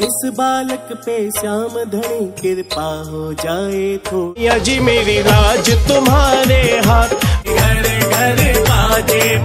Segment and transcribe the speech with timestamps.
[0.00, 7.08] इस बालक पे श्याम धनी कृपा हो जाए तो। जी मेरी राज तुम्हारे हाथ।
[7.46, 9.36] घर घर बाजे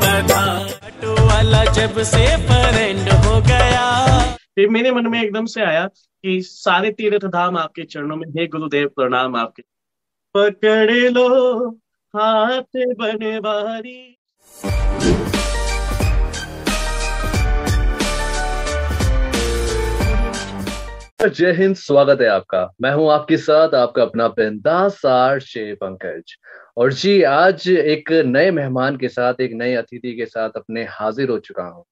[1.26, 3.86] वाला जब से फ्रेंड हो गया।
[4.56, 5.86] फिर मेरे मन में एकदम से आया
[6.24, 9.64] कि सारे तीर्थ धाम आपके चरणों में हे गुरुदेव प्रणाम आपके।
[10.36, 11.70] पकड़ लो
[12.16, 14.18] हाथ बनवारी।
[21.20, 26.34] जय हिंद, स्वागत है आपका। मैं हूँ आपके साथ, आपका अपना बिंदास सार शे पंकज।
[26.78, 31.30] और जी, आज एक नए मेहमान के साथ, एक नए अतिथि के साथ अपने हाजिर
[31.30, 31.84] हो चुका हूँ।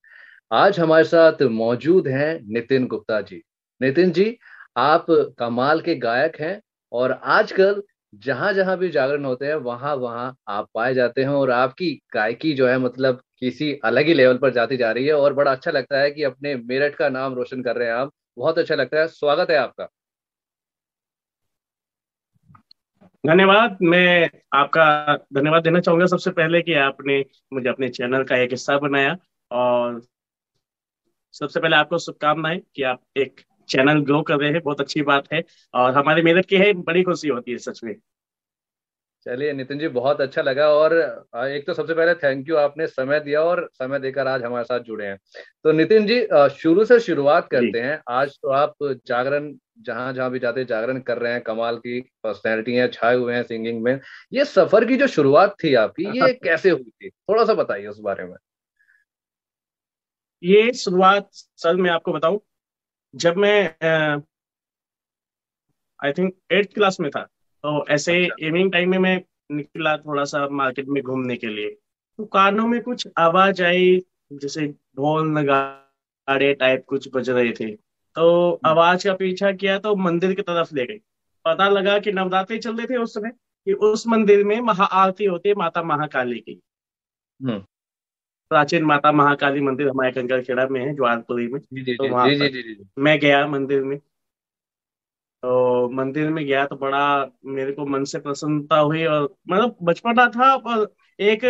[0.52, 3.42] आज हमारे साथ मौजूद हैं नितिन गुप्ता जी।
[3.82, 4.38] नितिन जी,
[4.78, 5.06] आप
[5.40, 6.60] कमाल के गायक हैं
[6.92, 7.82] और आजकल
[8.24, 12.54] जहाँ जहाँ भी जागरण होते हैं वहाँ वहाँ आप पाए जाते हैं और आपकी गायकी
[12.54, 15.72] जो है मतलब किसी अलग ही लेवल पर जाती जा रही है और बड़ा अच्छा
[15.72, 19.00] लगता है कि अपने मेरठ का नाम रोशन कर रहे हैं आप। बहुत अच्छा लगता
[19.00, 19.88] है। स्वागत है आपका।
[23.24, 24.84] धन्यवाद। मैं आपका
[25.34, 27.20] धन्यवाद देना चाहूँगा सबसे पहले कि आपने
[27.54, 29.16] मुझे अपने चैनल का एक हिस्सा बनाया
[29.52, 30.02] और
[31.34, 35.32] सबसे पहले आपको शुभकामनाएँ कि आप एक चैनल ग्रो कर रहे हैं। बहुत अच्छी बात
[35.34, 37.96] है और हमारी मेहनत की है, बड़ी खुशी होती है सच में।
[39.26, 40.94] चलिए नितिन जी बहुत अच्छा लगा और
[41.48, 44.80] एक तो सबसे पहले थैंक यू आपने समय दिया और समय देकर आज हमारे साथ
[44.80, 45.18] जुड़े हैं।
[45.64, 50.40] तो नितिन जी शुरू से शुरुआत करते हैं। आज तो आप जागरण जहाँ जहाँ भी
[50.40, 54.00] जाते जागरण कर रहे हैं कमाल की पर्सनैलिटी है छाए हुए हैं सिंगिंग में।
[54.34, 57.10] ये सफ़र की जो शुरुआत थी आपकी ये कैसे हुई थी?
[57.10, 58.36] थोड़ा सा बताइए उस बारे में।
[60.44, 62.40] ये शुरुआत सर मैं आपको बताऊँ
[63.16, 63.76] जब मैं
[66.06, 67.28] आई थिंक एट्थ क्लास में था
[67.64, 71.70] तो ऐसे इवनिंग टाइम में मैं निकला थोड़ा सा मार्केट में घूमने के लिए।
[72.18, 74.02] तो कानों में कुछ आवाज़ आई
[74.34, 77.72] जैसे ढोल नगाड़े टाइप कुछ बज रहे थे।
[78.16, 80.98] तो आवाज़ का पीछा किया तो मंदिर की तरफ़ ले गई।
[81.46, 83.30] पता लगा कि नवरात्रि चल रहे थे उस समय
[83.66, 86.62] कि उस मंदिर में महाआरती होती है माता महाकाली की।
[87.44, 87.60] हम्म।
[88.50, 91.62] प्राचीन माता महाकाली मंदिर हमारे कंकर खेड़ा में है ज्वारपुरी में।
[91.96, 92.28] तो वहाँ
[93.00, 94.00] मैं गया मंदिर में।
[95.44, 100.28] तो मंदिर में गया तो बड़ा मेरे को मन से प्रसन्नता हुई और मतलब बचपना
[100.28, 101.46] था और एक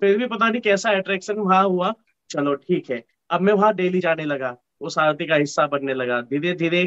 [0.00, 1.92] फिर भी पता नहीं कैसा अट्रैक्शन वहाँ हुआ।
[2.30, 6.20] चलो ठीक है। अब मैं वहाँ डेली जाने लगा। उस आरती का हिस्सा बनने लगा।
[6.20, 6.84] धीरे धीरे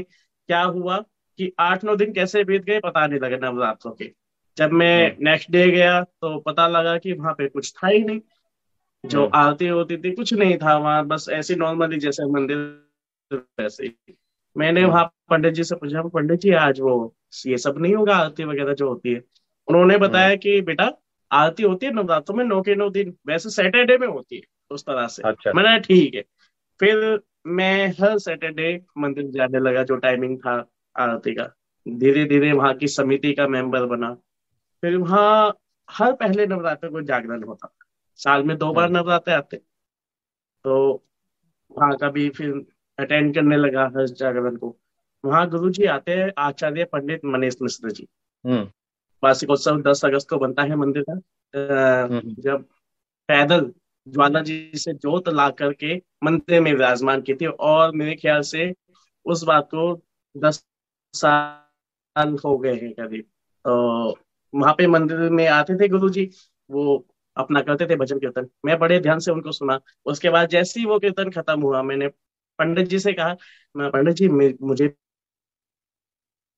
[0.47, 0.97] क्या हुआ
[1.37, 4.11] कि आठ नौ दिन कैसे बीत गए पता नहीं लगा नवरात्रों के।
[4.57, 8.21] जब मैं नेक्स्ट डे गया तो पता लगा कि वहाँ पे कुछ था ही नहीं।
[9.05, 12.57] जो हम्म। आरती होती थी कुछ नहीं था वहाँ। बस ऐसे नॉर्मली जैसे मंदिर
[13.33, 14.17] वैसे ही।
[14.57, 16.93] मैंने हम्म। वहाँ पंडित जी से पूछा पंडित जी आज वो
[17.47, 19.21] ये सब नहीं होगा आरती वगैरह जो होती है
[19.67, 20.91] उन्होंने बताया हम्म। कि बेटा
[21.31, 24.41] आरती होती है नवरात्रों में नौ के नौ दिन वैसे सैटरडे में होती है
[24.71, 26.23] उस तरह से अच्छा। मैंने ठीक है
[26.79, 27.19] फिर
[27.49, 30.55] मैं हर सैटरडे मंदिर जाने लगा जो टाइमिंग था
[30.95, 31.51] आरती का
[31.85, 34.13] धीरे धीरे वहाँ की समिति का मेंबर बना
[34.83, 35.53] फिर वहाँ
[35.89, 37.73] हर पहले नवरात्र को जागरण होता
[38.19, 39.57] साल में दो बार हम्म। नवरात्र आते
[40.65, 41.03] तो
[41.71, 42.53] वहाँ का भी फिर
[42.99, 44.77] अटेंड करने लगा हर्ष जागरण को।
[45.25, 48.07] वहाँ गुरु जी आते हैं आचार्य पंडित मनीष मिश्र जी।
[48.45, 48.71] हम्म।
[49.23, 51.13] वार्षिकोत्सव दस अगस्त को बनता है मंदिर का।
[52.03, 52.65] हम्म। जब
[53.27, 53.73] पैदल
[54.07, 58.73] ज्वाला जी से जोत ला करके मंदिर में विराजमान की थी और मेरे ख्याल से
[59.25, 60.01] उस बात को
[60.37, 60.65] दस
[61.13, 63.23] साल हो गए हैं करीब।
[63.65, 64.09] तो
[64.55, 66.31] वहाँ पे मंदिर में आते थे गुरु जी
[66.71, 70.79] वो अपना करते थे भजन कीर्तन। मैं बड़े ध्यान से उनको सुना। उसके बाद जैसे
[70.79, 72.09] ही वो कीर्तन खत्म हुआ मैंने
[72.59, 73.35] पंडित जी से कहा
[73.75, 74.87] मैं पंडित जी मुझे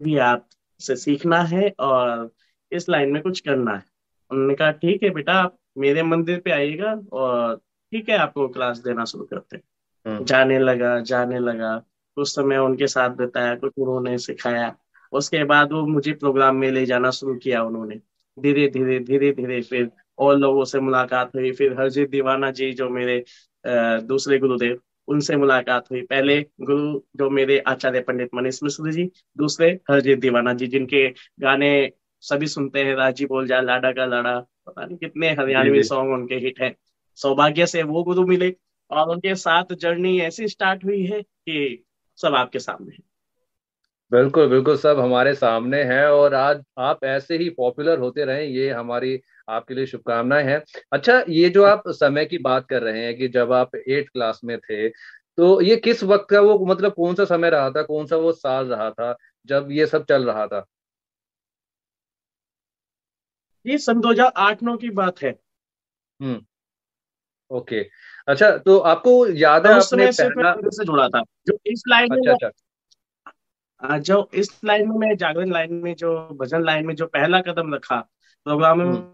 [0.01, 2.29] भी आपसे सीखना है और
[2.71, 3.83] इस लाइन में कुछ करना है।
[4.31, 7.55] उन्होंने कहा ठीक है बेटा आप मेरे मंदिर पे आइएगा और
[7.91, 9.57] ठीक है आपको क्लास देना शुरू करते
[10.05, 11.77] हम्म। जाने लगा जाने लगा।
[12.17, 14.75] कुछ समय उनके साथ बिताया कुछ उन्होंने सिखाया।
[15.13, 17.95] उसके बाद वो मुझे प्रोग्राम में ले जाना शुरू किया उन्होंने।
[18.37, 22.89] धीरे धीरे धीरे धीरे फिर और लोगों से मुलाकात हुई। फिर हरजीत दीवाना जी जो
[22.89, 23.23] मेरे
[24.07, 29.69] दूसरे गुरुदेव उनसे मुलाकात हुई। पहले गुरु जो मेरे आचार्य पंडित मनीष मिश्र जी दूसरे
[29.91, 31.07] हरजीत दीवाना जी जिनके
[31.39, 31.71] गाने
[32.23, 36.35] सभी सुनते हैं राज़ी बोल जा लाडा का लाडा पता नहीं कितने हरियाणवी सॉन्ग उनके
[36.35, 36.75] हिट हैं।
[37.17, 38.53] सौभाग्य से वो गुरु मिले
[38.91, 41.85] और उनके साथ जर्नी ऐसी स्टार्ट हुई है कि
[42.19, 43.08] सब आपके सामने है।
[44.11, 48.69] बिल्कुल बिल्कुल सब हमारे सामने हैं और आज आप ऐसे ही पॉपुलर होते रहे ये
[48.69, 49.19] हमारी
[49.49, 50.61] आपके लिए शुभकामनाएँ हैं।
[50.91, 54.41] अच्छा ये जो आप समय की बात कर रहे हैं कि जब आप एट क्लास
[54.43, 58.05] में थे तो ये किस वक्त का वो मतलब कौन सा समय रहा था कौन
[58.05, 59.15] सा वो साल रहा था
[59.45, 60.65] जब ये सब चल रहा था?
[63.65, 65.29] ये सन 2008-9 की बात है।
[66.19, 66.41] Hmm
[67.51, 67.85] okay.
[68.27, 72.49] अच्छा तो आपको याद है आपने पहला से जुड़ा था जो इस लाइन अच्छा अच्छा।
[73.83, 77.73] जो इस लाइन में मैं जागरण लाइन में जो भजन लाइन में जो पहला कदम
[77.73, 77.99] रखा
[78.43, 79.13] प्रोग्राम हम्म।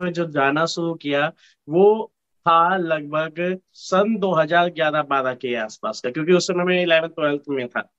[0.00, 1.32] में जो जाना शुरू किया
[1.68, 2.12] वो
[2.46, 7.92] था लगभग सन 2011-12 के आसपास का क्योंकि उस समय मैं इलेवन ट्वेल्थ में था।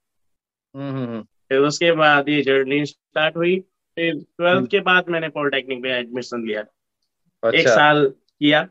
[0.76, 3.60] हम्म हम्म हम्म। फिर उसके बाद ये जर्नी स्टार्ट हुई
[3.98, 8.08] फिर ट्वेल्थ हम्म, के बाद मैंने पॉलिटेक्निक में एडमिशन लिया। एक अच्छा। साल
[8.40, 8.64] किया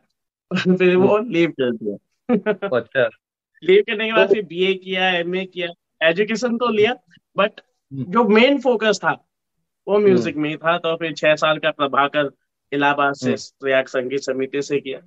[0.51, 3.09] फिर हम्म, वो लीव कर दिया। अच्छा।
[3.65, 5.69] लीव करने के बाद तो फिर बीए किया एमए किया।
[6.01, 6.95] एजुकेशन तो लिया
[7.37, 7.61] बट
[7.93, 9.13] हम्म। जो मेन फोकस था
[9.87, 12.31] वो हम्म। म्यूज़िक में ही था तो फिर छह साल का प्रभाकर
[12.73, 15.01] इलाहाबाद से हम्म। प्रयाग संगीत समिति से किया।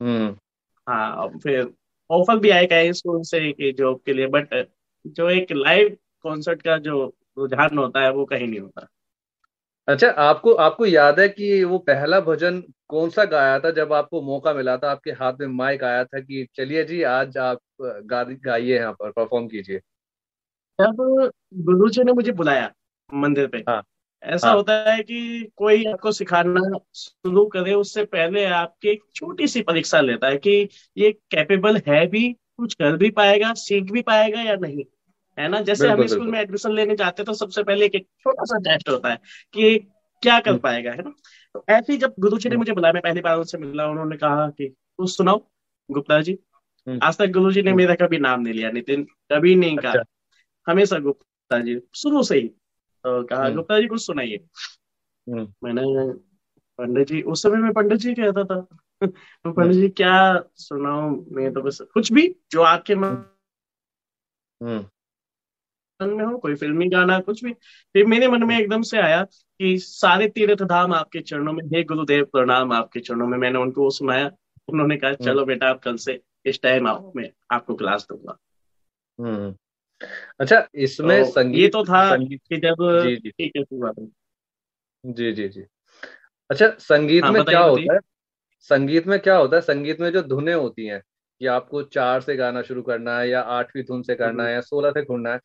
[0.00, 0.36] हम्म।
[0.86, 1.68] हाँ फिर
[2.10, 4.54] ऑफ़र भी आए कई स्कूल से कि जॉब के लिए बट
[5.06, 7.04] जो एक लाइव कॉन्सर्ट का जो
[7.38, 8.86] रुझान होता है वो कहीं नहीं होता।
[9.88, 14.22] अच्छा आपको आपको याद है कि वो पहला भजन कौन सा गाया था जब आपको
[14.22, 18.22] मौका मिला था आपके हाथ में माइक आया था कि चलिए जी आज आप गा
[18.24, 19.80] गाइए यहाँ पर परफॉर्म कीजिए।
[20.78, 22.70] जब गुरु जी ने मुझे बुलाया
[23.14, 23.82] मंदिर पे। हाँ।
[24.22, 26.60] ऐसा हाँ। होता है कि कोई आपको सिखाना
[26.94, 32.06] शुरू करे उससे पहले आपकी एक छोटी सी परीक्षा लेता है कि ये कैपेबल है
[32.06, 34.84] भी कुछ कर भी पाएगा सीख भी पाएगा या नहीं।
[35.38, 35.60] है ना?
[35.60, 38.88] जैसे हम स्कूल में एडमिशन लेने जाते हैं तो सबसे पहले एक, छोटा सा टेस्ट
[38.88, 39.18] होता है
[39.52, 39.78] कि
[40.22, 41.12] क्या कर हम्म। पाएगा है ना?
[41.54, 43.86] तो ऐसे ही जब गुरु जी ने हम्म। मुझे बुलाया मैं पहली बार उनसे मिला
[43.86, 45.42] उन्होंने कहा कि कुछ सुनाओ
[45.90, 46.38] गुप्ता जी
[46.86, 49.92] हम्म। आज तक गुरु जी ने मेरा कभी नाम नहीं लिया नितिन कभी नहीं कहा।
[49.92, 50.15] अच्छा।
[50.68, 52.48] हमेशा गुप्ता जी शुरू से ही
[53.04, 54.36] तो कहा हम्म। गुप्ता जी कुछ सुनाइए।
[55.28, 56.12] हम्म। मैंने
[56.78, 61.24] पंडित जी उस समय मैं पंडित जी कहता था। तो हम्म। पंडित जी क्या सुनाऊं?
[61.30, 63.36] मैं तो बस कुछ भी जो आपके मन
[64.62, 67.52] हम्म। में हो कोई फिल्मी गाना कुछ भी।
[67.92, 69.24] फिर मेरे मन में एकदम से आया
[69.58, 73.90] कि सारे तीर्थ धाम आपके चरणों में हे गुरुदेव प्रणाम आपके चरणों में। मैंने उनको
[73.90, 74.30] सुनाया।
[74.68, 78.38] उन्होंने कहा हम्म। चलो बेटा आप कल से इस टाइम आओ मैं आपको क्लास दूँगा।
[79.20, 79.56] हम्म।
[80.40, 83.94] अच्छा इसमें तो ये संगीत तो था संगीत कि जब जी जी। ठीक है बात
[85.06, 85.64] जी जी जी।
[86.50, 87.98] अच्छा संगीत हाँ में क्या होता है?
[88.60, 89.62] संगीत में क्या होता है?
[89.62, 91.00] संगीत में जो धुने होती हैं
[91.40, 94.60] कि आपको चार से गाना शुरू करना है या आठवीं धुन से करना है या
[94.60, 95.40] सोलह से घूमना है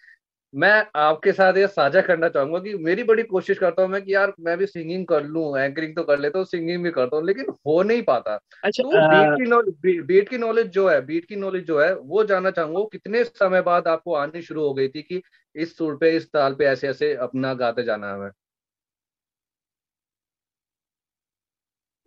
[0.54, 4.14] मैं आपके साथ ये साझा करना चाहूँगा कि मेरी बड़ी कोशिश करता हूँ मैं कि
[4.14, 7.26] यार मैं भी सिंगिंग कर लूँ एंकरिंग तो कर लेता हूँ सिंगिंग भी करता हूँ
[7.26, 11.26] लेकिन हो नहीं पाता। अच्छा तो बीट की नॉलेज बीट की नॉलेज जो है बीट
[11.26, 14.88] की नॉलेज जो है वो जानना चाहूँगा कितने समय बाद आपको आनी शुरू हो गई
[14.90, 15.22] थी कि
[15.56, 18.32] इस सुर पे इस ताल पे ऐसे ऐसे अपना गाते जाना है हमें?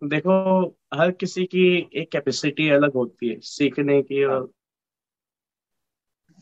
[0.01, 0.33] देखो
[0.93, 1.61] हर किसी की
[1.95, 4.49] एक कैपेसिटी अलग होती है सीखने की हाँ। और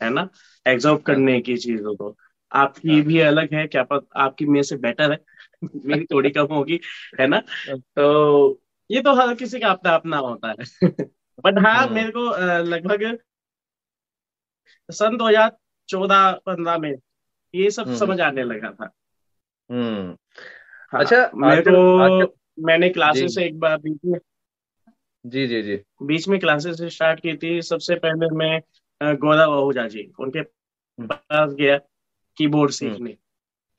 [0.03, 0.29] है ना?
[0.67, 2.17] एग्जॉर्ब हाँ। करने की चीज़ों को।
[2.51, 5.19] आपकी हाँ। भी अलग है क्या पता आपकी मेरे से बेटर है?
[5.85, 6.79] मेरी थोड़ी कम होगी
[7.19, 7.41] है ना?
[7.69, 8.61] तो
[8.91, 10.55] ये तो हर किसी का अपना अपना होता है।
[11.45, 12.29] बट हाँ मेरे को
[12.63, 13.17] लगभग
[14.91, 16.95] सन 2014-15 में
[17.55, 18.89] ये सब हम्म। समझ आने लगा था।
[19.71, 20.17] हम्म।
[20.91, 24.19] हाँ अच्छा मेरे को मैंने क्लासेस एक बार बीच में
[25.25, 28.61] जी जी जी। बीच में क्लासेस स्टार्ट की थी। सबसे पहले मैं
[29.11, 31.77] गौरव आहूजा जी उनके हम्म। पास गया
[32.37, 33.17] कीबोर्ड हम्म। सीखने।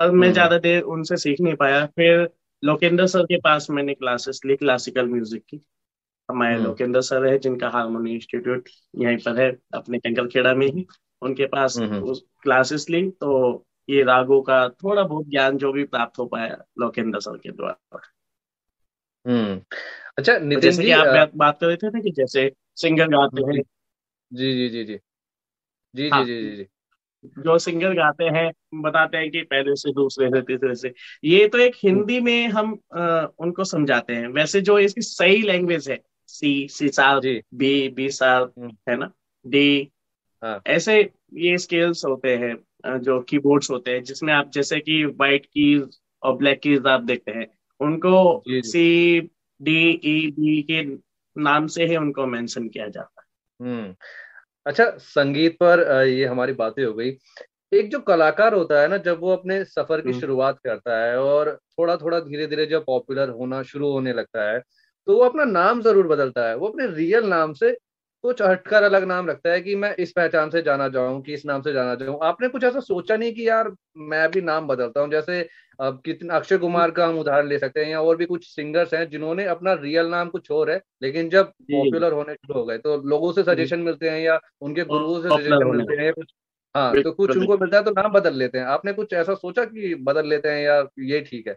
[0.00, 2.28] अब मैं हम्म। ज़्यादा देर उनसे सीख नहीं पाया। फिर
[2.64, 5.60] लोकेंद्र सर के पास मैंने क्लासेस ली क्लासिकल म्यूज़िक की।
[6.30, 8.68] हमारे लोकेंद्र सर है जिनका हारमोनी इंस्टीट्यूट
[8.98, 10.86] यहीं पर है अपने जंगलखेड़ा में ही।
[11.22, 16.18] उनके पास उस क्लासेस ली तो ये रागों का थोड़ा बहुत ज्ञान जो भी प्राप्त
[16.18, 18.00] हो पाया लोकेंद्र सर के द्वारा।
[19.26, 19.60] हम्म।
[20.18, 22.52] अच्छा तो नितिन जैसे कि जी आप बात बात कर रहे थे ना कि जैसे
[22.76, 23.62] सिंगर गाते हैं।
[24.32, 24.98] जी जी जी जी।
[25.94, 26.66] जी जी हाँ। जी जी जी
[27.42, 28.50] जो। सिंगर गाते हैं
[28.82, 30.92] बताते हैं कि पहले से दूसरे से तीसरे से।
[31.24, 35.42] ये तो एक हम्म। हिंदी में हम अ, उनको समझाते हैं। वैसे जो इसकी सही
[35.42, 35.98] लैंग्वेज है
[36.28, 37.40] C C G.
[37.54, 38.70] B B sharp hmm.
[38.88, 39.10] है ना?
[39.46, 39.90] डी।
[40.42, 41.00] हाँ। ऐसे
[41.34, 46.36] ये स्केल्स होते हैं जो कीबोर्ड्स होते हैं जिसमें आप जैसे कि व्हाइट कीज और
[46.36, 47.46] ब्लैक कीज आप देखते हैं
[47.80, 49.20] उनको सी
[49.60, 50.82] डी ई बी के
[51.36, 53.22] नाम से ही उनको मेंशन किया जाता
[53.60, 53.94] हम्म।
[54.66, 57.10] अच्छा संगीत पर ये हमारी बातें हो गई।
[57.72, 61.50] एक जो कलाकार होता है ना जब वो अपने सफ़र की शुरुआत करता है और
[61.78, 64.58] थोड़ा थोड़ा धीरे धीरे जब पॉपुलर होना शुरू होने लगता है
[65.06, 67.70] तो वो अपना नाम ज़रूर बदलता है। वो अपने रियल नाम से
[68.24, 71.44] कुछ हटकर अलग नाम रखता है कि मैं इस पहचान से जाना चाहूँ कि इस
[71.46, 73.70] नाम से जाना चाहूँ। आपने कुछ ऐसा सोचा नहीं कि यार
[74.04, 75.10] मैं भी नाम बदलता हूँ?
[75.10, 75.40] जैसे
[75.78, 78.94] अब कितने अक्षय कुमार का हम उदाहरण ले सकते हैं या और भी कुछ सिंगर्स
[78.94, 82.78] हैं जिन्होंने अपना रियल नाम कुछ और है लेकिन जब पॉपुलर होने शुरू हो गए
[82.78, 86.32] तो लोगों से सजेशन मिलते हैं या उनके गुरुओं से सजेशन मिलते हैं या कुछ।
[86.74, 89.64] हाँ तो कुछ उनको मिलता है तो नाम बदल लेते हैं। आपने कुछ ऐसा सोचा
[89.64, 91.56] कि बदल लेते हैं या ये ठीक है?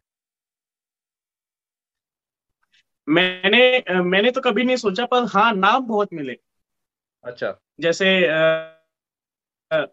[3.07, 6.37] मैंने मैंने तो कभी नहीं सोचा पर हाँ नाम बहुत मिले।
[7.27, 8.07] अच्छा। जैसे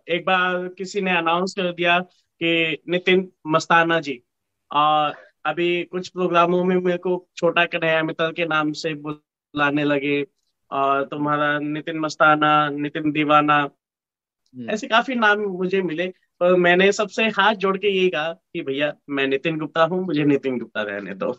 [0.09, 1.99] एक बार किसी ने अनाउंस कर दिया
[2.41, 4.23] कि नितिन मस्ताना जी
[4.71, 5.15] और
[5.47, 10.27] अभी कुछ प्रोग्रामों में मेरे को छोटा कन्हैया मित्तल के नाम से बुलाने लगे
[10.71, 16.09] और तुम्हारा नितिन मस्ताना नितिन दीवाना हम्म। ऐसे काफ़ी नाम मुझे मिले
[16.41, 20.25] पर मैंने सबसे हाथ जोड़ के यही कहा कि भैया मैं नितिन गुप्ता हूँ मुझे
[20.25, 21.33] नितिन गुप्ता रहने दो।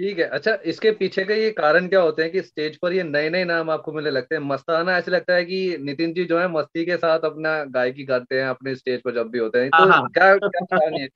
[0.00, 3.02] ठीक है। अच्छा इसके पीछे का ये कारण क्या होते हैं कि स्टेज पर ये
[3.02, 4.42] नए नए नाम आपको मिलने लगते हैं?
[4.42, 8.40] मस्ताना ऐसे लगता है कि नितिन जी जो है मस्ती के साथ अपना गायकी करते
[8.40, 11.08] हैं अपने स्टेज पर जब भी होते हैं। हाँ तो हाँ क्या क्या कारण है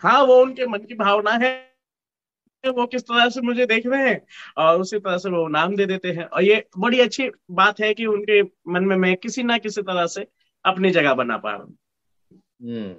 [0.00, 1.72] हाँ वो उनके मन की भावना है।
[2.64, 4.20] वो किस तरह से मुझे देख रहे हैं
[4.56, 7.94] और उसी तरह से वो नाम दे देते हैं। और ये बड़ी अच्छी बात है
[7.94, 10.26] कि उनके मन में मैं किसी ना किसी तरह से
[10.64, 11.76] अपनी जगह बना पा रहा हूँ।
[12.62, 12.94] हम्म।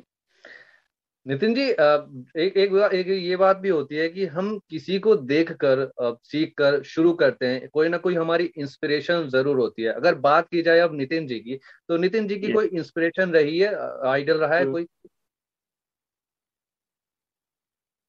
[1.26, 5.52] नितिन जी एक एक एक ये बात भी होती है कि हम किसी को देख
[5.64, 5.92] कर
[6.24, 10.48] सीख कर शुरू करते हैं कोई ना कोई हमारी इंस्पिरेशन ज़रूर होती है। अगर बात
[10.48, 13.74] की जाए अब नितिन जी की तो नितिन जी की कोई इंस्पिरेशन रही है?
[14.08, 14.86] आइडल रहा है कोई?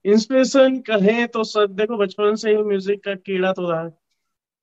[0.05, 3.93] इंस्पिरेशन कहें तो सर देखो बचपन से ही म्यूज़िक का कीड़ा तो रहा है।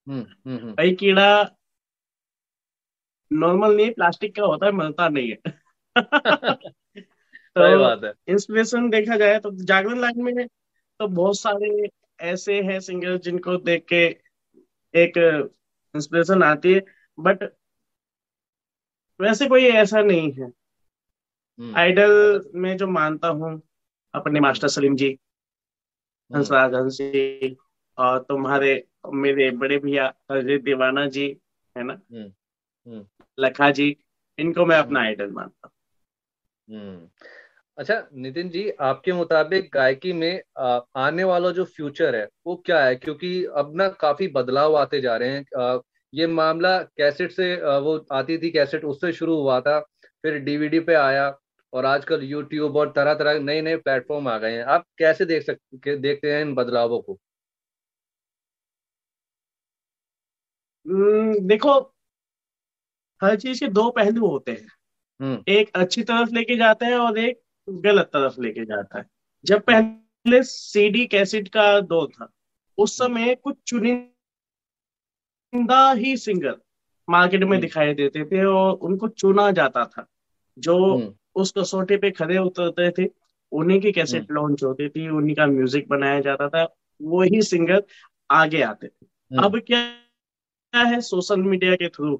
[0.07, 1.31] हम्म हम्म हम्म। भाई कीड़ा
[3.31, 5.37] नॉर्मल नहीं प्लास्टिक का होता है मरता नहीं है।
[7.55, 11.89] सही तो बात है। इंस्पिरेशन देखा जाए तो जागरण लाइन में तो बहुत सारे
[12.23, 14.03] ऐसे हैं सिंगर जिनको देख के
[14.93, 15.17] एक
[15.95, 16.81] इंस्पिरेशन आती है
[17.17, 17.43] बट
[19.19, 23.61] वैसे कोई ऐसा नहीं है। हम्म। आइडल अच्छा में जो मानता हूँ
[24.13, 27.55] अपने हम्म मास्टर सलीम जी हम्म। हंसराज हंस जी
[27.97, 28.71] और तुम्हारे
[29.13, 31.27] मेरे बड़े भैया अजय दीवाना जी
[31.75, 31.93] है ना?
[31.93, 32.31] हम्म
[32.87, 33.05] हम्म।
[33.39, 33.95] लखा जी
[34.39, 35.69] इनको मैं अपना हम्म। आइडल मानता
[36.67, 37.07] हम्म।
[37.77, 40.41] अच्छा नितिन जी आपके मुताबिक गायकी में
[40.97, 42.95] आने वाला जो फ्यूचर है वो क्या है?
[42.95, 45.79] क्योंकि अब ना काफ़ी बदलाव आते जा रहे हैं।
[46.13, 49.79] ये मामला कैसेट से वो आती थी कैसेट उससे शुरू हुआ था
[50.23, 51.29] फिर डीवीडी पे आया
[51.73, 55.43] और आजकल यूट्यूब और तरह तरह नए नए प्लेटफॉर्म आ गए हैं। आप कैसे देख
[55.43, 57.17] सकते देखते हैं इन बदलावों को?
[61.41, 61.71] देखो
[63.21, 64.67] हर चीज़ के दो पहलू होते हैं।
[65.19, 69.05] हम्म। एक अच्छी तरफ़ लेके जाते हैं और एक गलत तरफ़ लेके जाता है।
[69.45, 72.31] जब पहले सीडी कैसेट का दौर था
[72.77, 74.09] उस हम्म समय कुछ चुनिंदा
[75.91, 76.55] ही सिंगर
[77.09, 80.05] मार्केट में हम्म। दिखाई देते थे और उनको चुना जाता था।
[80.57, 83.09] जो हम्म। उस कसौटे पे खड़े उतरते थे
[83.51, 86.67] उन्हीं की हम्म। कैसेट लॉन्च होती थी उन्हीं का म्यूज़िक बनाया जाता था
[87.01, 87.83] वही सिंगर
[88.31, 89.79] आगे आते थे। हम्म। अब क्या
[90.87, 92.17] है सोशल मीडिया के थ्रू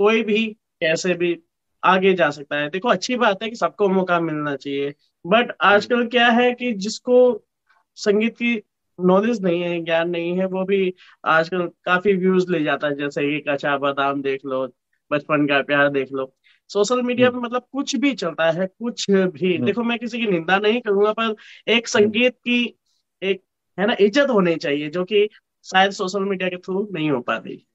[0.00, 0.46] कोई भी
[0.80, 1.34] कैसे भी
[1.82, 4.94] आगे जा सकता है। देखो अच्छी बात है कि सबको मौका मिलना चाहिए।
[5.24, 7.44] बट आजकल क्या है कि जिसको
[7.98, 8.62] संगीत की
[8.98, 10.94] नॉलेज नहीं है ज्ञान नहीं है वो भी
[11.24, 14.66] आजकल काफ़ी व्यूज़ ले जाता है। जैसे कि कच्चा बादाम देख लो
[15.10, 16.32] बचपन का प्यार देख लो।
[16.70, 20.18] सोशल मीडिया हम्म। पे मतलब कुछ भी चलता है कुछ भी। हम्म। देखो मैं किसी
[20.18, 21.34] की निंदा नहीं करूँगा पर
[21.68, 22.62] एक संगीत की
[23.22, 23.42] एक
[23.78, 25.28] है ना इज़्ज़त होनी चाहिए जो कि
[25.64, 27.66] शायद सोशल मीडिया के थ्रू नहीं हो पाती।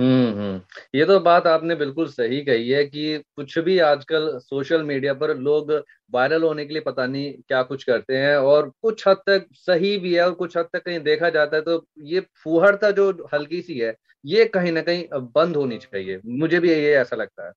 [0.00, 0.60] हम्म हम्म।
[0.94, 5.36] ये तो बात आपने बिल्कुल सही कही है कि कुछ भी आजकल सोशल मीडिया पर
[5.38, 5.72] लोग
[6.12, 9.98] वायरल होने के लिए पता नहीं क्या कुछ करते हैं और कुछ हद तक सही
[9.98, 13.62] भी है और कुछ हद तक कहीं देखा जाता है तो ये फूहड़ता जो हल्की
[13.62, 17.52] सी है ये कहीं ना कहीं बंद होनी चाहिए। मुझे भी ये ऐसा लगता है।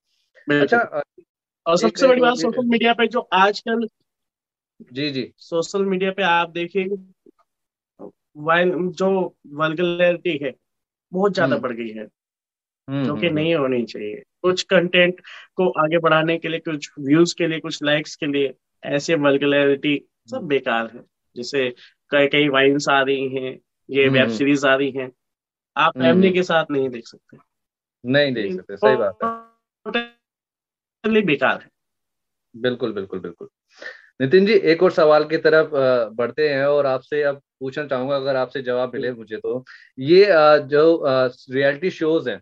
[0.62, 1.02] अच्छा
[1.66, 3.88] और सबसे बड़ी बात सोशल मीडिया पे जो आजकल
[4.94, 6.86] जी जी। सोशल मीडिया पे आप देखिए
[8.92, 10.54] जो वल्गैरिटी है
[11.12, 12.08] बहुत ज़्यादा हम्म। बढ़ गई है।
[12.90, 15.22] जो कि हम्म हम्म। नहीं होनी चाहिए। कुछ कंटेंट
[15.56, 20.06] को आगे बढ़ाने के लिए कुछ व्यूज़ के लिए कुछ लाइक्स के लिए ऐसे वल्गैरिटी
[20.32, 21.04] सब बेकार है।
[21.36, 21.74] जैसे
[22.10, 23.60] कई कई वाइन्स आ रही हैं
[23.90, 25.12] ये हम्म वेब हम्म। सीरीज़ आ रही हैं।
[25.78, 27.38] आप हम्म, फैमिली हम्म, के साथ नहीं देख सकते।
[28.06, 31.70] नहीं देख सकते सही बात है। बेकार है।
[32.56, 33.48] बिल्कुल बिल्कुल बिल्कुल।
[34.22, 35.70] नितिन जी एक और सवाल की तरफ़
[36.16, 39.66] बढ़ते हैं और आपसे अब पूछना चाहूँगा अगर आपसे जवाब मिले मुझे तो।
[40.00, 40.28] ये
[40.68, 41.04] जो
[41.52, 42.42] रियलिटी शोज़ हैं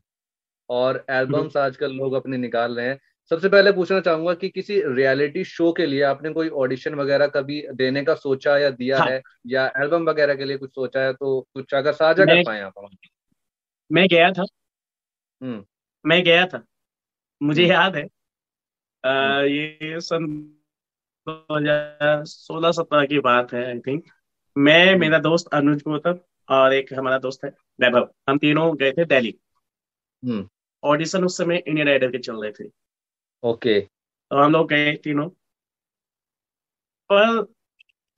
[0.72, 3.00] और एल्बम्स आजकल लोग अपने निकाल रहे हैं।
[3.30, 7.64] सबसे पहले पूछना चाहूँगा कि किसी रियलिटी शो के लिए आपने कोई ऑडिशन वगैरह कभी
[7.74, 9.22] देने का सोचा या दिया हाँ। है?
[9.48, 11.14] या एल्बम वगैरह के लिए कुछ सोचा है?
[11.14, 12.90] तो कुछ अगर साझा कर पाए आप।
[13.92, 14.46] मैं गया था।
[15.44, 15.66] हम्म।
[16.06, 16.66] मैं गया था।
[17.44, 18.04] मुझे हम्म। याद है
[19.06, 20.26] हम्म ये सन
[21.28, 24.04] 2016 सत्रह की बात है आई थिंक
[24.58, 27.52] मैं हम्म। मेरा दोस्त अनुज गौतम और एक हमारा दोस्त है
[27.82, 29.40] वैभव। हम तीनों गए थे दिल्ली।
[30.84, 32.70] ऑडिशन उस समय इंडियन आइडल के चल रहे थे।
[33.44, 35.30] ओके तो हम लोग गए तीनों।
[37.12, 37.54] पर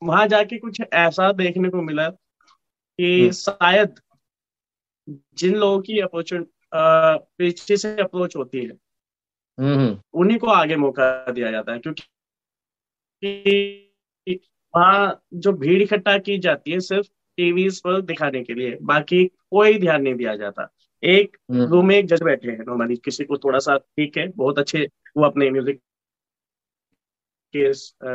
[0.04, 3.96] वहाँ जाके कुछ ऐसा देखने को मिला कि हम्म। शायद
[5.38, 6.02] जिन लोगों की
[7.38, 8.72] पीछे से अप्रोच होती है
[9.60, 12.10] हम्म, हम्म। उन्हीं को आगे मौका दिया जाता है क्योंकि
[14.76, 19.80] वहाँ जो भीड़ इकट्ठा की जाती है सिर्फ़ टीवी पर दिखाने के लिए बाकी कोई
[19.80, 20.70] ध्यान नहीं दिया जाता।
[21.04, 24.28] एक हम्म। रूम में एक जज बैठे हैं नॉर्मली किसी को थोड़ा सा ठीक है
[24.28, 25.82] बहुत अच्छे वो अपने म्यूज़िक
[27.56, 27.72] के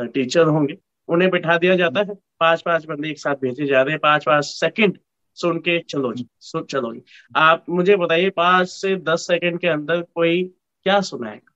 [0.07, 0.77] टीचर होंगे
[1.09, 4.25] उन्हें बैठा दिया जाता है पाँच पाँच बंदे एक साथ भेजे जा रहे हैं पाँच
[4.25, 4.97] पाँच सेकंड
[5.35, 7.01] सुन के चलो जी सुन चलो जी।
[7.35, 10.43] आप मुझे बताइए पाँच से दस सेकंड के अंदर कोई
[10.83, 11.53] क्या सुनाएगा?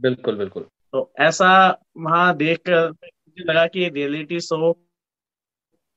[0.00, 0.62] बिल्कुल बिल्कुल।
[0.92, 4.72] तो ऐसा वहाँ देख कर मुझे लगा कि ये रियलिटी शो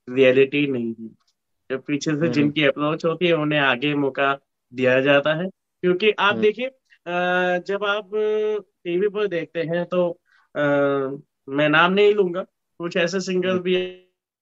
[0.09, 1.09] रियलिटी नहीं है।
[1.71, 4.39] पीछे से हम्म, जिनकी अप्रोच होती है उन्हें आगे मौका
[4.73, 6.69] दिया जाता है क्योंकि आप हम्म। देखिए
[7.67, 8.09] जब आप
[8.83, 10.09] टीवी पर देखते हैं तो
[10.55, 10.59] अ,
[11.49, 12.41] मैं नाम नहीं लूँगा
[12.79, 13.75] कुछ ऐसे सिंगर हम्म। भी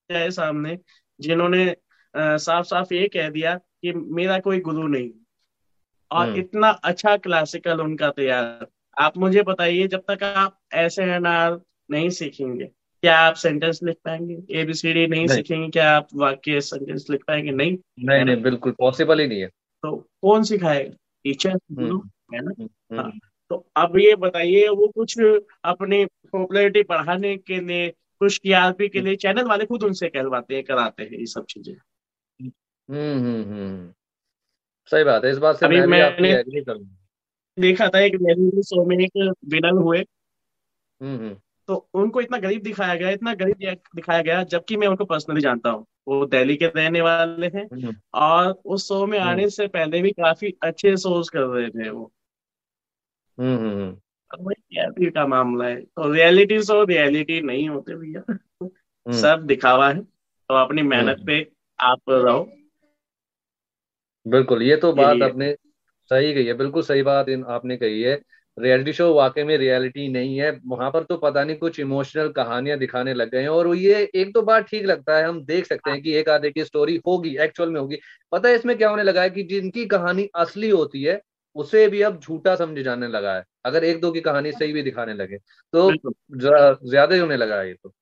[0.09, 0.77] आए सामने
[1.19, 1.75] जिन्होंने
[2.15, 5.11] साफ़ साफ़ ये कह दिया कि मेरा कोई गुरु नहीं
[6.11, 8.67] और। इतना अच्छा क्लासिकल उनका तैयार
[8.97, 11.23] आप मुझे बताइए जब तक आप ऐसे एन
[11.91, 12.69] नहीं सीखेंगे
[13.01, 14.59] क्या आप सेंटेंस लिख पाएँगे?
[14.59, 17.51] एबीसीडी नहीं नहीं। सीखेंगे क्या आप वाक्य सेंटेंस लिख पाएँगे?
[17.51, 18.33] नहीं। नहीं है ना?
[18.33, 19.47] नहीं बिल्कुल पॉसिबल ही नहीं है।
[19.83, 20.95] तो कौन सिखाएगा?
[21.23, 21.99] टीचर गुरु
[22.33, 22.51] है ना?
[22.59, 23.11] हम्म, हाँ।
[23.49, 25.19] तो अब ये बताइए वो कुछ
[25.63, 27.89] अपनी पॉपुलैरिटी बढ़ाने के लिए
[28.19, 31.73] कुछ टीआरपी के लिए चैनल वाले खुद उनसे कहलवाते हैं कराते हैं ये सब चीज़ें।
[32.43, 33.93] हम्म हम्म हम्म।
[34.91, 36.43] सही बात है इस बात से अभी मैं मैंने
[37.57, 38.15] देखा था एक
[38.65, 39.99] शो में एक विनर हुए।
[41.01, 41.35] हम्म हम्म।
[41.67, 45.69] तो उनको इतना गरीब दिखाया गया इतना गरीब दिखाया गया जबकि मैं उनको पर्सनली जानता
[45.69, 49.67] हूँ। वो दिल्ली के रहने वाले हैं हम्म, और उस शो में हम्म। आने से
[49.67, 52.11] पहले भी काफ़ी अच्छे शोज़ कर रहे थे वो।
[53.39, 53.97] हम्म
[54.41, 58.37] वही का मामला है। तो रियलिटी शो रियलिटी नहीं होते भैया।
[59.11, 60.01] सब दिखावा है।
[60.49, 62.51] तो अपनी मेहनत पे आप रहो।
[64.27, 65.55] बिल्कुल ये तो बात। आपने
[66.11, 68.21] सही कही है बिल्कुल सही बात आपने कही है।
[68.57, 72.77] रियलिटी शो वाकई में रियलिटी नहीं है। वहाँ पर तो पता नहीं कुछ इमोशनल कहानियाँ
[72.79, 75.91] दिखाने लग गए हैं और ये एक तो बार ठीक लगता है। हम देख सकते
[75.91, 77.97] हैं कि एक आधे की स्टोरी होगी एक्चुअल में होगी।
[78.31, 81.21] पता है इसमें क्या होने लगा है कि जिनकी कहानी असली होती है
[81.55, 84.81] उसे भी अब झूठा समझे जाने लगा है। अगर एक दो की कहानी सही भी
[84.83, 85.37] दिखाने लगे
[85.73, 85.91] तो
[86.33, 87.93] ज़्यादा ही होने लगा है ये तो।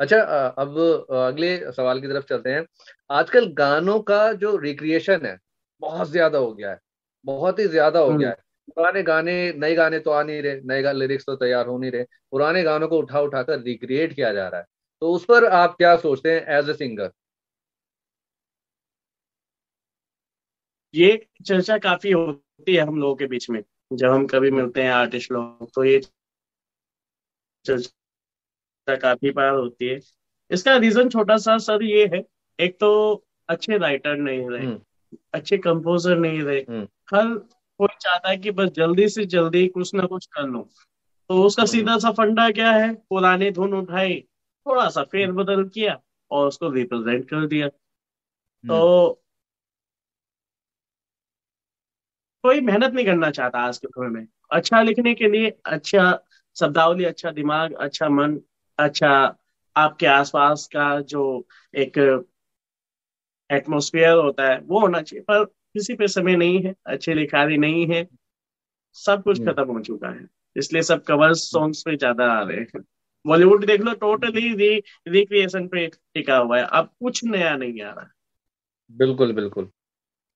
[0.00, 0.20] अच्छा
[0.58, 0.78] अब
[1.18, 2.64] अगले सवाल की तरफ़ चलते हैं।
[3.10, 5.36] आजकल गानों का जो रिक्रिएशन है
[5.82, 6.78] बहुत ज़्यादा हो गया है।
[7.24, 8.36] बहुत ही ज़्यादा हो गया है।
[8.68, 12.04] पुराने गाने नए गाने तो आ नहीं रहे नए लिरिक्स तो तैयार हो नहीं रहे
[12.30, 14.66] पुराने गानों को उठा उठा कर रिक्रिएट किया जा रहा है।
[15.02, 17.10] तो उस पर आप क्या सोचते हैं एज ए सिंगर
[20.94, 21.08] ये
[21.46, 25.32] चर्चा काफ़ी होती है हम लोगों के बीच में जब हम कभी मिलते हैं आर्टिस्ट
[25.32, 26.00] लोग तो ये
[27.64, 29.98] चर्चा काफ़ी बार होती है।
[30.50, 32.22] इसका रीजन छोटा सा सर ये है
[32.58, 32.90] एक तो
[33.48, 34.80] अच्छे राइटर नहीं रहे हम्म।
[35.34, 37.26] अच्छे कंपोजर नहीं रहे हम्म। हर
[37.78, 40.68] कोई चाहता है कि बस जल्दी से जल्दी कुछ ना कुछ कर लो।
[41.28, 42.94] तो उसका हम्म। सीधा सा फंडा क्या है?
[42.94, 44.20] पुरानी धुन उठाई
[44.66, 49.12] थोड़ा सा फेर बदल किया और उसको रिप्रेजेंट कर दिया। तो
[52.42, 56.20] कोई मेहनत नहीं करना चाहता आज के समय में। अच्छा लिखने के लिए अच्छा
[56.56, 58.40] शब्दावली अच्छा दिमाग अच्छा मन
[58.78, 59.36] अच्छा
[59.76, 62.26] आपके आसपास का जो एक
[63.50, 65.44] एटमोस्फियर होता है वो होना चाहिए। पर
[65.76, 68.06] किसी पे समय नहीं है अच्छे लिखारी नहीं है
[68.96, 72.60] सब कुछ हम्म। खत्म हो चुका है। इसलिए सब कवर सॉन्ग्स पे ज़्यादा आ रहे
[72.60, 72.80] हैं।
[73.24, 77.90] बॉलीवुड देख लो टोटली री रिक्रिएशन पे टिका हुआ है। अब कुछ नया नहीं आ
[77.90, 78.08] रहा।
[78.90, 79.68] बिल्कुल बिल्कुल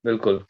[0.05, 0.45] बिल्कुल।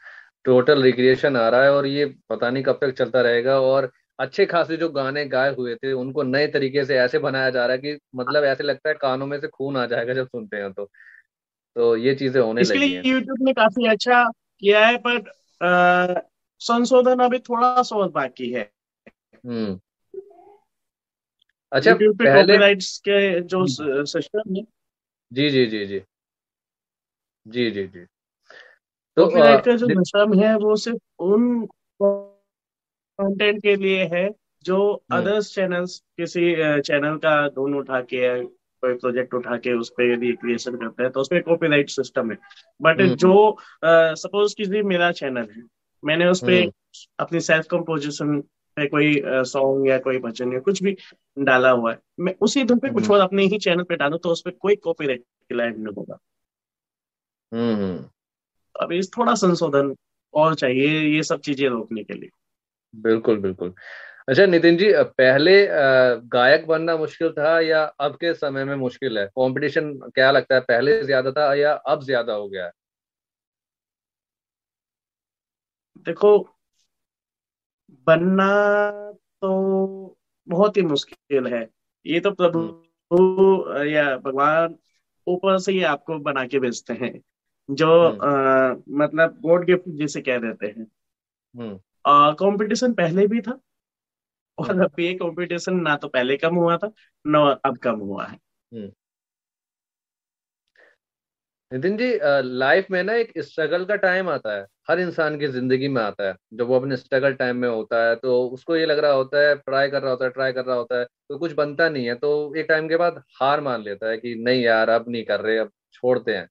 [0.45, 4.47] टोटल रिक्रिएशन आ रहा है और ये पता नहीं कब तक चलता रहेगा और अच्छे
[4.47, 7.83] खासे जो गाने गाए हुए थे उनको नए तरीके से ऐसे बनाया जा रहा है
[7.83, 10.91] कि मतलब ऐसे लगता है कानों में से खून आ जाएगा जब सुनते हैं तो।
[11.77, 14.25] तो ये चीज़ें होने इसके लगी लिए यूट्यूब ने काफ़ी अच्छा
[14.61, 15.17] किया है पर
[15.61, 16.21] अ,
[16.61, 18.71] संशोधन अभी थोड़ा सा और बाकी है।
[19.47, 19.79] हम्म।
[21.73, 23.67] अच्छा पहले कॉपीराइट्स के जो
[24.07, 24.63] सिस्टम है।
[25.33, 26.03] जी जी जी जी।
[27.47, 28.05] जी जी जी।
[29.17, 31.67] तो कॉपीराइट का जो सिस्टम है वो सिर्फ़ उन
[32.01, 34.29] कंटेंट के लिए है
[34.65, 38.27] जो हम्म। अदर्स चैनल्स किसी चैनल का धुन उठा के
[38.83, 42.39] कोई प्रोजेक्ट उठा के उस पर यदि क्रिएशन करता है तो उसपे कॉपीराइट सिस्टम है।
[42.81, 43.57] बट हम्म जो
[44.17, 45.63] सपोज़ किसी मेरा चैनल है
[46.03, 46.73] मैंने उस पे हम्म।
[47.21, 48.41] अपनी सेल्फ कंपोजिशन
[48.77, 50.97] पे कोई सॉन्ग या कोई भजन या कुछ भी
[51.39, 54.19] डाला हुआ है मैं उसी धुन पे कुछ हम्म। और अपने ही चैनल पे डालू
[54.19, 56.19] तो उस पे कोई कॉपीराइट क्लेम नहीं होगा।
[57.53, 59.95] हम्म हम्म, इस थोड़ा संशोधन
[60.35, 62.31] और चाहिए ये सब चीज़ें रोकने के लिए।
[62.95, 63.75] बिल्कुल बिल्कुल।
[64.31, 65.53] अच्छा नितिन जी पहले
[66.33, 69.27] गायक बनना मुश्किल था या अब के समय में मुश्किल है?
[69.27, 72.73] कंपटीशन क्या लगता है पहले ज़्यादा था या अब ज़्यादा हो गया है?
[76.07, 76.39] देखो
[78.07, 78.51] बनना
[79.13, 80.17] तो
[80.49, 81.69] बहुत ही मुश्किल है।
[82.07, 82.59] ये तो प्रभु
[83.11, 84.77] हम्म। या भगवान
[85.27, 87.21] ऊपर से ही आपको बना के भेजते हैं।
[87.71, 90.87] जो हम्म। आ, मतलब गॉड गिफ्ट जिसे कह देते हैं।
[91.55, 91.79] हम्म।
[92.35, 93.70] कंपटीशन पहले भी था हम्म
[94.61, 96.91] और अब ये कंपटीशन ना तो पहले कम हुआ था,
[97.25, 98.35] ना अब कम हुआ है।
[98.73, 98.91] हम्म।
[101.73, 102.07] नितिन जी
[102.45, 106.27] लाइफ में ना एक स्ट्रगल का टाइम आता है, हर इंसान की ज़िंदगी में आता
[106.29, 109.41] है। जब वो अपने स्ट्रगल टाइम में होता है तो उसको ये लग रहा होता
[109.41, 112.07] है ट्राई कर रहा होता है ट्राई कर रहा होता है तो कुछ बनता नहीं
[112.07, 115.25] है तो एक टाइम के बाद हार मान लेता है कि नहीं यार, अब नहीं
[115.25, 116.49] कर रहे, अब छोड़ते हैं।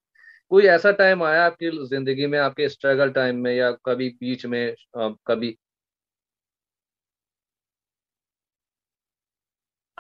[0.52, 4.74] कोई ऐसा टाइम आया आपकी ज़िंदगी में, आपके स्ट्रगल टाइम में या कभी बीच में
[4.98, 5.58] कभी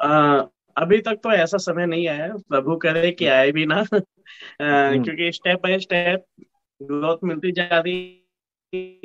[0.02, 0.40] आ,
[0.78, 3.76] अभी तक तो ऐसा समय नहीं आया। प्रभु करे कि आए भी ना।
[4.62, 6.26] आ, हम्म। क्योंकि स्टेप बाय स्टेप
[6.84, 8.26] ग्रोथ मिलती जा रही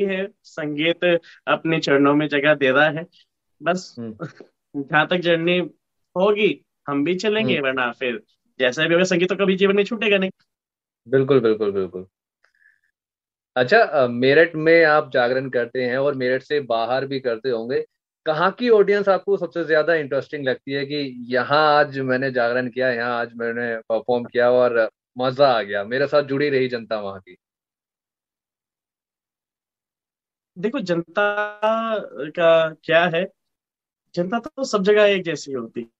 [0.00, 3.06] है। संगीत अपने चरणों में जगह दे रहा है।
[3.62, 4.16] बस हम्म।
[4.76, 5.58] जहाँ तक जर्नी
[6.16, 8.22] होगी हम भी हम्म। चलेंगे वरना फिर
[8.60, 10.30] जैसा भी होगा संगीत तो कभी जीवन में छूटेगा नहीं।
[11.08, 12.06] बिल्कुल बिल्कुल बिल्कुल।
[13.56, 17.84] अच्छा मेरठ में आप जागरण करते हैं और मेरठ से बाहर भी करते होंगे।
[18.26, 20.96] कहाँ की ऑडियंस आपको सबसे ज़्यादा इंटरेस्टिंग लगती है कि
[21.34, 25.84] यहाँ आज मैंने जागरण किया यहाँ आज मैंने परफॉर्म किया और मज़ा आ गया?
[25.84, 27.36] मेरे साथ जुड़ी रही जनता वहाँ की।
[30.58, 31.24] देखो जनता
[32.30, 33.24] का क्या है?
[34.14, 35.90] जनता तो सब जगह एक जैसी होती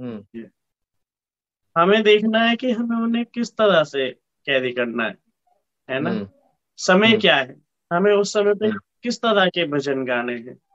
[0.00, 0.50] हम्म। है
[1.76, 4.10] हमें देखना है कि हमें उन्हें किस तरह से
[4.46, 5.16] कैरी करना है
[5.90, 6.10] है ना?
[6.10, 6.28] हम्म।
[6.78, 7.56] समय हम्म। क्या है?
[7.92, 10.50] हमें उस समय पे हम्म। किस तरह के भजन गाने हैं?
[10.50, 10.73] हम्म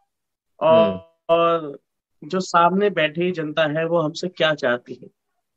[0.62, 1.80] और, और
[2.24, 5.08] जो सामने बैठी जनता है वो हमसे क्या चाहती है?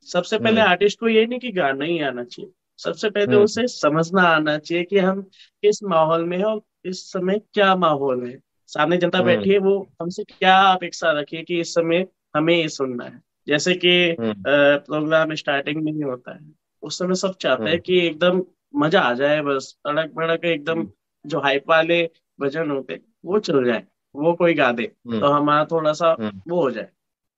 [0.02, 3.44] सबसे पहले हम्म। आर्टिस्ट को ये नहीं कि गाना ही आना चाहिए। सबसे पहले हम्म।
[3.44, 5.22] उसे समझना आना चाहिए कि हम
[5.62, 9.58] किस माहौल में है और इस समय क्या माहौल है। सामने जनता हम्म। बैठी है
[9.58, 13.22] वो हमसे क्या अपेक्षा रखी है कि इस समय हमें ये सुनना है?
[13.46, 16.40] जैसे कि हम्म। प्रोग्राम स्टार्टिंग में ही होता है।
[16.82, 18.42] उस समय सब चाहते हैं हम्म। कि एकदम
[18.76, 20.92] मज़ा आ जाए बस अड़क भड़क एकदम हम्म।
[21.26, 22.10] जो हाइप वाले
[22.40, 23.84] भजन होते वो चल जाए।
[24.14, 26.88] वो कोई गा दे हम्म। तो हमारा थोड़ा सा हम्म। वो हो जाए।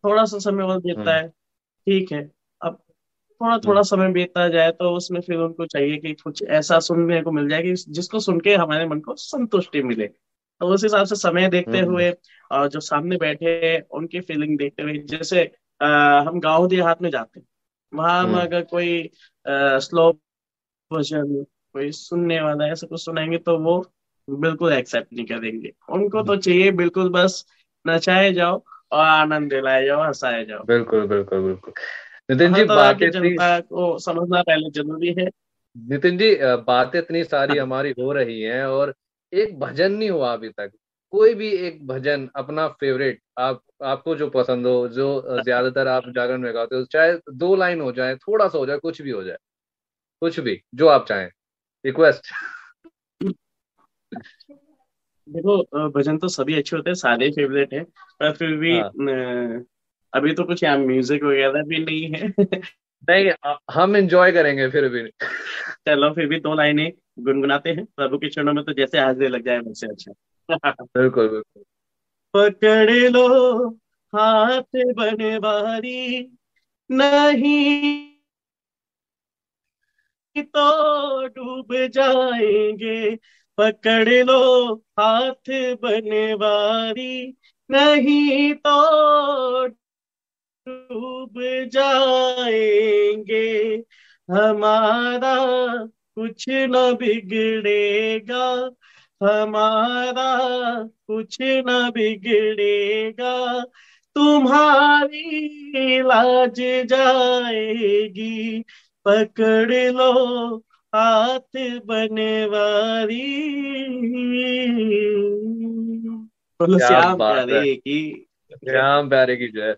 [0.04, 2.22] थोड़ा सा समय और बीतता हम्म। है। ठीक है।
[2.62, 2.78] अब
[3.40, 7.30] थोड़ा थोड़ा समय बीतता जाए तो उसमें फिर उनको चाहिए कि कुछ ऐसा सुनने को
[7.32, 10.06] मिल जाए कि जिसको सुन के हमारे मन को संतुष्टि मिले।
[10.60, 12.10] तो उस हिसाब से समय देखते हुए
[12.50, 15.86] और जो सामने बैठे हैं उनकी फीलिंग देखते हुए जैसे आ,
[16.20, 17.46] हम गाँव देहात में जाते हैं।
[17.94, 19.10] वहाँ हम अगर कोई
[19.48, 20.10] स्लो
[20.90, 23.78] भजन कोई सुनने वाला ऐसा कुछ सुनाएँगे तो वो
[24.28, 27.44] बिल्कुल एक्सेप्ट नहीं करेंगे। उनको तो चाहिए बिल्कुल बस
[27.84, 32.92] नचाए जाओ और आनंद दिलाए जाओ हंसाए जाओ। बिल्कुल बिल्कुल बिल्कुल। तो नितिन जी तरह
[32.92, 35.28] की बातें जनता को समझना पहले ज़रूरी है।
[35.76, 36.34] नितिन जी
[36.66, 38.94] बातें इतनी सारी हमारी हो रही हैं और
[39.32, 40.70] एक भजन नहीं हुआ अभी तक।
[41.12, 45.08] कोई भी एक भजन अपना फेवरेट आप आपको जो पसंद हो जो
[45.42, 48.78] ज़्यादातर आप जागरण में गाते हो चाहे दो लाइन हो जाए थोड़ा सा हो जाए
[48.78, 49.36] कुछ भी हो जाए।
[50.22, 51.28] कुछ भी जो आप चाहें।
[51.84, 52.32] रिक्वेस्ट
[55.28, 57.84] देखो भजन तो सभी अच्छे होते हैं सारे फेवरेट है
[58.20, 59.64] पर फिर भी हाँ।
[60.12, 62.28] अभी तो कुछ यहाँ म्यूज़िक वगैरह भी नहीं है।
[63.10, 63.32] नहीं
[63.70, 65.10] हम एंजॉय करेंगे फिर भी।
[65.86, 69.44] चलो फिर भी दो लाइनें गुनगुनाते हैं प्रभु के चरणों में तो जैसे हाजिर लग
[69.44, 70.12] जाए वैसे अच्छा।
[70.70, 71.62] बिल्कुल बिल्कुल।
[72.34, 73.68] पकड़ लो
[74.14, 76.32] हाथ बनवारी
[76.90, 78.14] नहीं
[80.36, 83.18] तो डूब जाएँगे।
[83.58, 85.50] पकड़ लो हाथ
[85.82, 87.36] बने बनवारी
[87.70, 89.66] नहीं तो
[90.68, 91.34] डूब
[91.72, 93.38] जाएँगे।
[94.28, 95.34] हमारा
[95.86, 98.70] कुछ न बिगड़ेगा,
[99.20, 100.28] हमारा
[100.84, 103.64] कुछ न बिगड़ेगा,
[104.16, 108.60] तुम्हारी लाज जाएगी।
[109.04, 113.22] पकड़ लो हाथ बनवारी।
[116.60, 118.26] बोलो श्याम प्यारे की।
[118.64, 119.74] श्याम प्यारे की जय।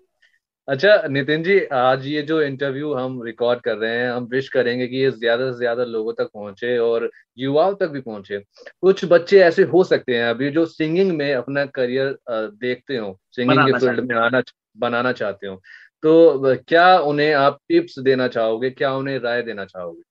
[0.68, 4.86] अच्छा नितिन जी आज ये जो इंटरव्यू हम रिकॉर्ड कर रहे हैं हम विश करेंगे
[4.86, 8.38] कि ये ज़्यादा से ज़्यादा लोगों तक पहुँचे और युवाओं तक भी पहुँचे।
[8.82, 13.66] कुछ बच्चे ऐसे हो सकते हैं अभी जो सिंगिंग में अपना करियर देखते हो सिंगिंग
[13.66, 14.42] के फ़ील्ड में आना
[14.78, 15.56] बनाना चाहते हो।
[16.02, 18.70] तो क्या उन्हें आप टिप्स देना चाहोगे?
[18.70, 20.02] क्या उन्हें राय देना चाहोगे?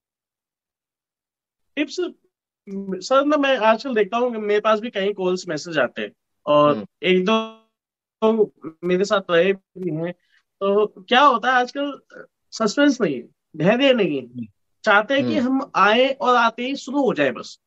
[1.77, 1.99] टिप्स
[3.07, 6.11] सर ना मैं आजकल देखता हूँ मेरे पास भी कई कॉल्स मैसेज आते हैं
[6.45, 7.37] और हम्म। एक दो
[8.21, 10.11] तो मेरे साथ रहे भी हैं।
[10.61, 11.99] तो क्या होता है आजकल
[12.53, 13.21] सस्पेंस नहीं है
[13.55, 14.45] धैर्य नहीं है।
[14.83, 17.59] चाहते हैं कि हम्म। हम आए और आते ही शुरू हो जाए बस।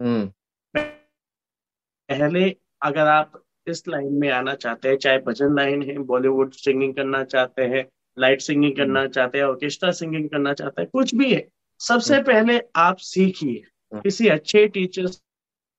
[0.00, 0.32] हम्म।
[0.74, 6.94] पहले अगर आप इस लाइन में आना चाहते हैं चाहे भजन लाइन है बॉलीवुड सिंगिंग
[6.94, 7.86] करना चाहते हैं
[8.18, 11.48] लाइट सिंगिंग हम्म। करना चाहते हैं ऑर्केस्ट्रा सिंगिंग करना चाहते हैं कुछ भी है
[11.80, 13.62] सबसे हम्म। पहले आप सीखिए
[13.92, 15.06] हम्म। किसी अच्छे टीचर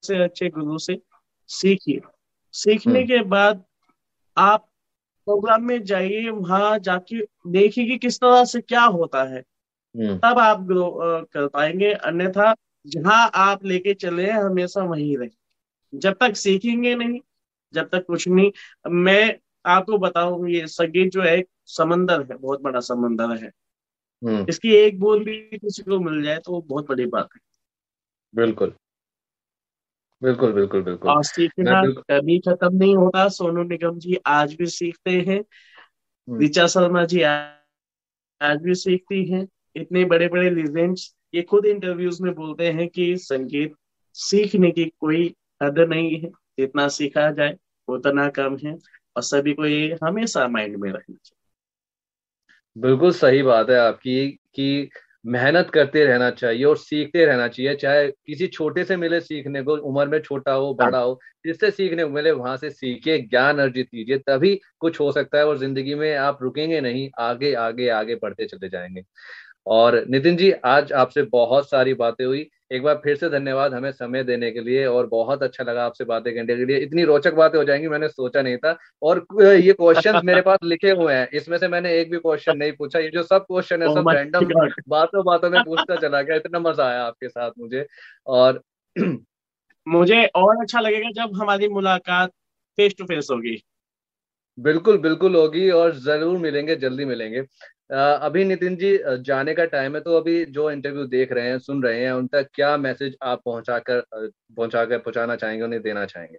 [0.03, 0.99] से अच्छे गुरु से
[1.49, 2.01] सीखिए
[2.53, 3.63] सीखने हम्म। के बाद
[4.37, 4.67] आप
[5.27, 10.39] प्रोग्राम में जाइए वहाँ जाके देखिए कि किस तरह से क्या होता है हम्म तब
[10.39, 10.89] आप ग्रो
[11.33, 12.53] कर पाएँगे अन्यथा
[12.85, 15.29] जहाँ आप लेके चले हैं हमेशा वहीं रहे
[15.93, 17.19] जब तक सीखेंगे नहीं
[17.73, 18.51] जब तक कुछ नहीं
[18.91, 23.51] मैं आपको बताऊँ ये संगीत जो है समंदर है बहुत बड़ा समंदर है
[24.49, 27.39] इसकी एक बूंद भी किसी को मिल जाए तो वो बहुत बड़ी बात है।
[28.35, 28.73] बिल्कुल।
[30.21, 35.11] बिल्कुल बिल्कुल बिल्कुल। और सीखना कभी खत्म नहीं होता। सोनू निगम जी आज भी सीखते
[35.11, 41.65] हैं। हम्म, ऋचा शर्मा जी आज भी सीखती हैं। इतने बड़े बड़े लीजेंड्स ये खुद
[41.65, 43.73] इंटरव्यूज़ में बोलते हैं कि संगीत
[44.15, 47.55] सीखने की कोई हद नहीं है। जितना सीखा जाए
[47.87, 48.73] उतना कम है।
[49.15, 51.36] और सभी को ये हमेशा माइंड में रखना चाहिए।
[52.77, 54.89] बिल्कुल सही बात है आपकी कि
[55.25, 59.75] मेहनत करते रहना चाहिए और सीखते रहना चाहिए चाहे किसी छोटे से मिले सीखने को
[59.89, 63.87] उम्र में छोटा हो बड़ा हो जिससे सीखने को मिले वहाँ से सीखिए ज्ञान अर्जित
[63.91, 68.15] कीजिए तभी कुछ हो सकता है और ज़िंदगी में आप रुकेंगे नहीं आगे आगे आगे
[68.15, 69.03] बढ़ते चले जाएँगे।
[69.67, 73.91] और नितिन जी आज आपसे बहुत सारी बातें हुई एक बार फिर से धन्यवाद हमें
[73.91, 77.33] समय देने के लिए और बहुत अच्छा लगा आपसे बातें करने के लिए। इतनी रोचक
[77.33, 81.27] बातें हो जाएँगी मैंने सोचा नहीं था। और ये क्वेश्चन मेरे पास लिखे हुए हैं।
[81.33, 84.09] इसमें से मैंने एक भी क्वेश्चन नहीं पूछा। ये जो सब क्वेश्चन है Oh सब
[84.09, 87.85] रैंडम बातों बातों में पूछता चला गया। इतना मज़ा आया आपके साथ मुझे।
[88.27, 88.61] और
[89.87, 92.29] मुझे और अच्छा लगेगा जब हमारी मुलाकात
[92.77, 93.55] फेस टू फेस होगी।
[94.57, 97.39] बिल्कुल बिल्कुल होगी और ज़रूर मिलेंगे जल्दी मिलेंगे।
[98.21, 101.83] अभी नितिन जी जाने का टाइम है तो अभी जो इंटरव्यू देख रहे हैं सुन
[101.83, 106.37] रहे हैं उन तक क्या मैसेज आप पहुंचाकर अ, पहुंचाकर पहुंचाना चाहेंगे उन्हें देना चाहेंगे?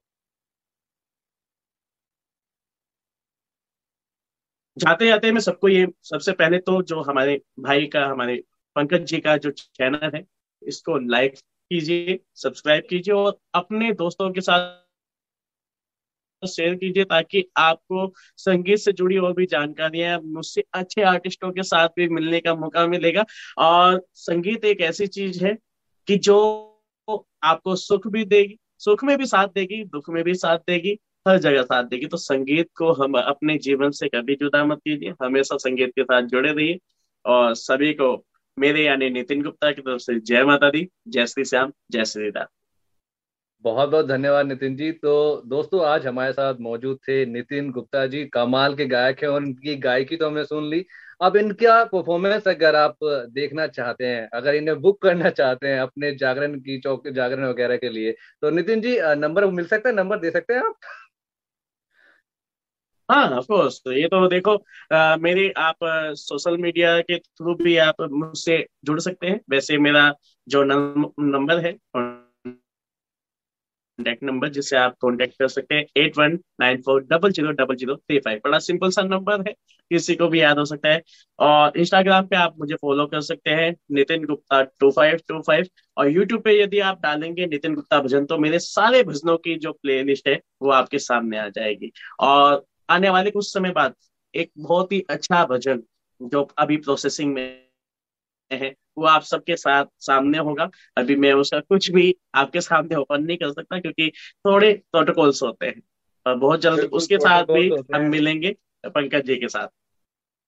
[4.77, 8.37] जाते जाते मैं सबको ये सबसे पहले तो जो हमारे भाई का हमारे
[8.77, 10.25] पंकज जी का जो चैनल है
[10.63, 11.35] इसको लाइक
[11.71, 14.88] कीजिए सब्सक्राइब कीजिए और अपने दोस्तों के साथ
[16.47, 21.89] शेयर कीजिए ताकि आपको संगीत से जुड़ी और भी जानकारियाँ मुझसे अच्छे आर्टिस्टों के साथ
[21.89, 23.25] भी मिलने का मौका मिलेगा।
[23.59, 25.59] और संगीत एक ऐसी चीज़ है
[26.07, 26.65] कि जो
[27.43, 30.99] आपको सुख भी देगी, सुख में भी साथ देगी, दुख में भी साथ देगी,
[31.29, 35.13] हर जगह साथ देगी। तो संगीत को हम अपने जीवन से कभी जुदा मत कीजिए,
[35.23, 36.79] हमेशा संगीत के साथ जुड़े रहिए।
[37.27, 38.27] और सभी को,
[38.59, 42.29] मेरे यानी नितिन गुप्ता की तरफ़ से जय माता दी, जय श्री श्याम, जय श्री
[42.29, 42.47] राम।
[43.65, 45.13] बहुत बहुत धन्यवाद नितिन जी। तो
[45.47, 49.75] दोस्तों आज हमारे साथ मौजूद थे नितिन गुप्ता जी कमाल के गायक हैं और उनकी
[49.79, 50.85] गायकी तो हमने सुन ली।
[51.21, 52.97] अब इनका परफॉर्मेंस अगर आप
[53.33, 57.77] देखना चाहते हैं अगर इन्हें बुक करना चाहते हैं अपने जागरण की चौक जागरण वगैरह
[57.77, 59.95] के लिए तो नितिन जी नंबर मिल सकता है?
[59.97, 60.75] नंबर दे सकते हैं आप?
[63.09, 64.55] हाँ ऑफ़ कोर्स ये तो देखो
[64.93, 65.77] अ, मेरे आप
[66.17, 70.13] सोशल मीडिया के थ्रू भी आप मुझसे जुड़ सकते हैं। वैसे मेरा
[70.47, 71.73] जो नंबर है
[73.99, 77.77] कॉन्टैक्ट नंबर जिससे आप कॉन्टैक्ट कर सकते हैं at one nine four double zero double
[77.77, 79.53] zero three five बड़ा सिंपल सा नंबर है,
[79.91, 81.03] किसी को भी याद हो सकता है।
[81.39, 85.67] और इंस्टाग्राम पे आप मुझे फॉलो कर सकते हैं, Nitin Gupta two five two five
[85.97, 89.73] और यूट्यूब पे यदि आप डालेंगे नितिन गुप्ता भजन तो मेरे सारे भजनों की जो
[89.73, 93.95] प्ले है, वो आपके सामने आ जाएगी। और आने वाले कुछ समय बाद
[94.35, 95.83] एक बहुत ही अच्छा भजन
[96.21, 97.68] जो अभी प्रोसेसिंग में
[98.53, 103.23] है वो आप सबके साथ सामने होगा। अभी मैं उसका कुछ भी आपके सामने ओपन
[103.23, 104.13] नहीं कर सकता क्योंकि
[104.47, 105.83] थोड़े प्रोटोकॉल्स होते हैं।
[106.27, 108.57] और बहुत जल्द उसके साथ भी हम मिलेंगे
[108.87, 109.69] पंकज जी के साथ।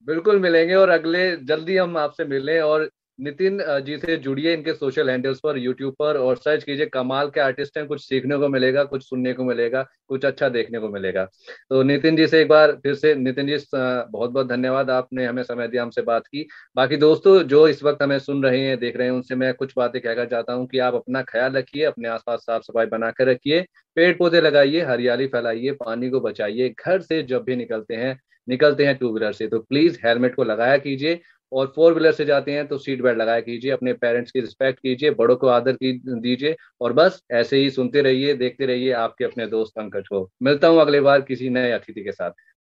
[0.07, 5.11] बिल्कुल मिलेंगे और अगले जल्दी हम आपसे मिलें और नितिन जी से जुड़िए इनके सोशल
[5.11, 8.85] हैंडल्स पर यूट्यूब पर, और सर्च कीजिए कमाल के आर्टिस्ट हैं। कुछ सीखने को मिलेगा,
[8.85, 11.25] कुछ सुनने को मिलेगा, कुछ अच्छा देखने को मिलेगा।
[11.71, 15.43] तो नितिन जी से एक बार फिर से, नितिन जी बहुत बहुत धन्यवाद। आपने हमें
[15.43, 18.97] समय दिया हमसे बात की। बाकी दोस्तों, जो इस वक्त हमें सुन रहे हैं, देख
[18.97, 22.09] रहे हैं, उनसे मैं कुछ बातें कहना चाहता हूँ कि आप अपना ख्याल रखिए, अपने
[22.09, 23.65] आसपास साफ़ सफ़ाई बनाकर रखिए।
[23.97, 28.85] पेड़ पौधे लगाइए, हरियाली फैलाइए, पानी को बचाइए। घर से जब भी निकलते हैं निकलते
[28.87, 31.21] हैं टू व्हीलर से। तो प्लीज़ हेलमेट को लगाया कीजिए।
[31.53, 34.81] और फोर व्हीलर से जाते हैं तो सीट बेल्ट लगाया कीजिए, अपने पेरेंट्स की रिस्पेक्ट
[34.81, 39.25] कीजिए, बड़ों को आदर की, दीजिए, और बस ऐसे ही सुनते रहिए, देखते रहिए आपके
[39.25, 42.31] अपने दोस्त पंकज को। मिलता हूँ अगले बार किसी नए अतिथि के साथ।